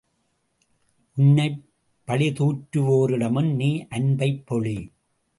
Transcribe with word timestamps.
உன்னைப் 1.17 1.59
பழிதூற்றுவோரிடமும் 2.07 3.51
நீ 3.55 3.69
அன்பைப் 3.89 4.41
பொழி! 4.47 4.75